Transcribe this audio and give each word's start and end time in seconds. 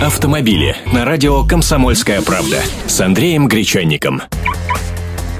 Автомобили 0.00 0.76
на 0.92 1.06
радио 1.06 1.42
«Комсомольская 1.42 2.20
правда» 2.20 2.58
с 2.86 3.00
Андреем 3.00 3.48
Гречанником. 3.48 4.20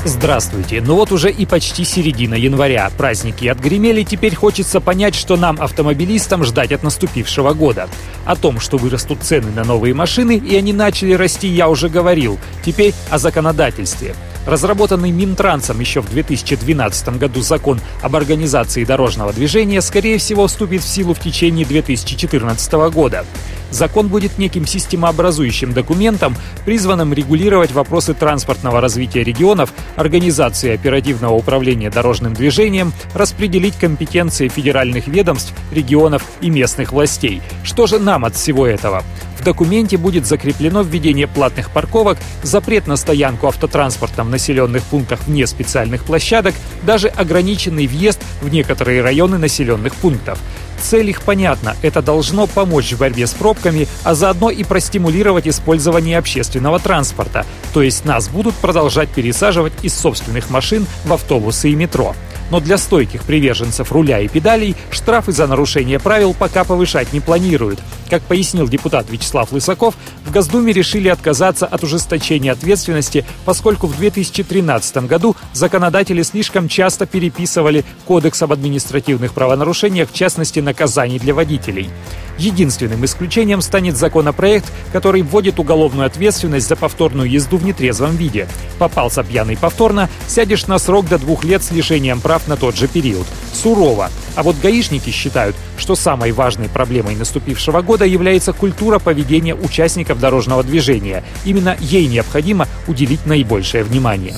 Здравствуйте. 0.03 0.81
Ну 0.81 0.95
вот 0.95 1.13
уже 1.13 1.31
и 1.31 1.45
почти 1.45 1.85
середина 1.85 2.33
января. 2.33 2.91
Праздники 2.97 3.47
отгремели, 3.49 4.03
теперь 4.03 4.35
хочется 4.35 4.81
понять, 4.81 5.15
что 5.15 5.37
нам, 5.37 5.61
автомобилистам, 5.61 6.43
ждать 6.43 6.73
от 6.73 6.83
наступившего 6.83 7.53
года. 7.53 7.91
О 8.25 8.35
том, 8.35 8.59
что 8.59 8.79
вырастут 8.79 9.23
цены 9.23 9.51
на 9.51 9.63
новые 9.63 9.93
машины, 9.93 10.39
и 10.39 10.57
они 10.57 10.73
начали 10.73 11.13
расти, 11.13 11.49
я 11.49 11.69
уже 11.69 11.91
говорил. 11.91 12.39
Теперь 12.65 12.95
о 13.11 13.19
законодательстве. 13.19 14.15
Разработанный 14.47 15.11
Минтрансом 15.11 15.81
еще 15.81 16.01
в 16.01 16.09
2012 16.09 17.19
году 17.19 17.43
закон 17.43 17.79
об 18.01 18.17
организации 18.17 18.85
дорожного 18.85 19.35
движения, 19.35 19.83
скорее 19.83 20.17
всего, 20.17 20.47
вступит 20.47 20.83
в 20.83 20.89
силу 20.89 21.13
в 21.13 21.21
течение 21.21 21.67
2014 21.67 22.73
года. 22.91 23.27
Закон 23.71 24.09
будет 24.09 24.39
неким 24.39 24.67
системообразующим 24.67 25.73
документом, 25.73 26.37
призванным 26.65 27.13
регулировать 27.13 27.73
вопросы 27.73 28.15
транспортного 28.15 28.81
развития 28.81 29.25
регионов, 29.25 29.73
организации 29.97 30.73
оперативного 30.73 31.35
управления 31.35 31.91
дорожным 31.91 32.35
движением, 32.35 32.93
распределить 33.15 33.77
компетенции 33.77 34.49
федеральных 34.49 35.09
ведомств, 35.09 35.53
регионов 35.73 36.23
и 36.41 36.51
местных 36.51 36.93
властей. 36.93 37.43
Что 37.65 37.87
же 37.87 37.99
нам 37.99 38.25
от 38.25 38.35
всего 38.37 38.67
этого? 38.67 39.03
В 39.39 39.45
документе 39.45 39.97
будет 39.97 40.27
закреплено 40.27 40.83
введение 40.83 41.27
платных 41.27 41.71
парковок, 41.71 42.19
запрет 42.43 42.87
на 42.87 42.97
стоянку 42.97 43.47
автотранспорта 43.47 44.25
в 44.25 44.31
населенных 44.31 44.83
пунктах 44.85 45.21
вне 45.27 45.47
специальных 45.47 46.05
площадок, 46.05 46.55
даже 46.83 47.09
ограниченный 47.09 47.87
въезд 47.87 48.21
в 48.41 48.49
некоторые 48.49 49.03
районы 49.03 49.39
населенных 49.39 49.95
пунктов. 49.97 50.39
Цель 50.81 51.11
их 51.11 51.23
понятна– 51.23 51.77
это 51.83 52.03
должно 52.03 52.47
помочь 52.47 52.93
в 52.93 52.99
борьбе 52.99 53.27
с 53.27 53.35
пробками, 53.35 53.89
а 54.05 54.15
заодно 54.15 54.51
и 54.51 54.65
простимулировать 54.65 55.49
использование 55.49 56.19
общественного 56.19 56.79
транспорта, 56.79 57.45
то 57.73 57.83
есть 57.83 58.05
нас 58.05 58.29
будут 58.29 58.55
продолжать 58.55 59.09
пересаживать 59.09 59.73
из 59.83 59.95
собственных 59.95 60.51
машин 60.51 60.87
в 61.05 61.13
автобусы 61.13 61.71
и 61.71 61.75
метро. 61.75 62.15
Но 62.51 62.61
для 62.61 62.79
стойких 62.79 63.23
приверженцев 63.23 63.91
руля 63.93 64.21
и 64.21 64.29
педалей 64.29 64.77
штрафы 64.91 65.33
за 65.33 65.47
нарушение 65.47 65.99
правил 65.99 66.35
пока 66.35 66.65
повышать 66.65 67.13
не 67.13 67.21
планируют. 67.21 67.81
Как 68.09 68.23
пояснил 68.23 68.69
депутат 68.69 69.11
Вячеслав 69.11 69.51
Лысаков, 69.53 69.95
в 70.25 70.31
Госдуме 70.31 70.73
решили 70.73 71.09
отказаться 71.09 71.67
от 71.67 71.83
ужесточения 71.83 72.53
ответственности, 72.53 73.25
поскольку 73.45 73.87
в 73.89 73.97
2013 73.97 75.09
году 75.09 75.35
законодатели 75.53 76.23
слишком 76.23 76.69
часто 76.69 77.07
переписывали 77.07 77.85
Кодекс 78.07 78.43
об 78.43 78.53
административных 78.53 79.33
правонарушениях, 79.33 80.11
в 80.11 80.15
частности 80.15 80.61
наказаний 80.61 81.19
для 81.19 81.35
водителей. 81.35 81.91
Единственным 82.39 83.05
исключением 83.05 83.61
станет 83.61 83.97
законопроект, 83.97 84.71
который 84.93 85.23
вводит 85.23 85.59
уголовную 85.59 86.07
ответственность 86.07 86.69
за 86.69 86.77
повторную 86.77 87.31
езду 87.31 87.57
в 87.57 87.65
нетрезвом 87.65 88.17
виде. 88.17 88.47
Попался 88.79 89.25
пьяный 89.25 89.57
повторно, 89.57 90.09
сядешь 90.29 90.67
на 90.67 90.79
срок 90.79 91.09
до 91.09 91.19
двух 91.19 91.45
лет 91.45 91.63
с 91.63 91.71
лишением 91.71 92.21
прав 92.21 92.47
на 92.47 92.57
тот 92.57 92.77
же 92.77 92.89
период. 92.89 93.27
Сурово. 93.57 94.11
А 94.35 94.43
вот 94.43 94.57
гаишники 94.61 95.11
считают, 95.11 95.57
что 95.79 95.97
самой 95.97 96.33
важной 96.33 96.69
проблемой 96.69 97.17
наступившего 97.17 97.83
года 97.83 98.05
является 98.05 98.53
культура 98.53 98.99
поведения 98.99 99.55
участников 99.55 100.21
дорожного 100.21 100.63
движения. 100.63 101.25
Именно 101.45 101.77
ей 101.81 102.07
необходимо 102.07 102.69
уделить 102.87 103.27
наибольшее 103.27 103.83
внимание. 103.83 104.35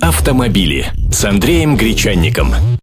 Автомобили 0.00 0.92
с 1.12 1.24
Андреем 1.24 1.76
Гречанником. 1.76 2.54